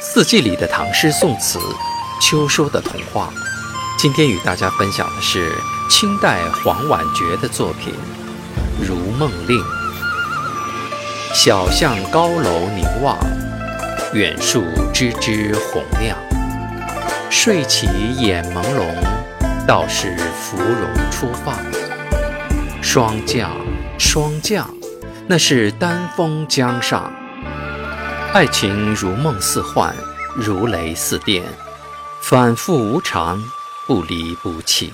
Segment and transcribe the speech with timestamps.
[0.00, 1.58] 四季里的唐诗宋词，
[2.20, 3.32] 秋收的童话。
[3.98, 5.52] 今天与大家分享的是
[5.90, 7.92] 清代黄婉觉的作品
[8.86, 9.58] 《如梦令》。
[11.34, 13.18] 小巷高楼凝望，
[14.14, 14.62] 远树
[14.94, 16.16] 枝枝红亮。
[17.28, 21.56] 睡起眼朦胧，道是芙蓉初放。
[22.80, 23.50] 霜降，
[23.98, 24.72] 霜降，
[25.26, 27.12] 那是丹枫江上。
[28.38, 29.92] 爱情如梦似幻，
[30.36, 31.42] 如雷似电，
[32.20, 33.42] 反复无常，
[33.84, 34.92] 不离不弃。